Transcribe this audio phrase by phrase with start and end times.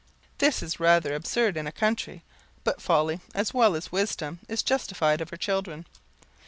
[0.39, 2.23] This is rather absurd in a country,
[2.63, 5.85] but Folly, as well as Wisdom, is justified of her children.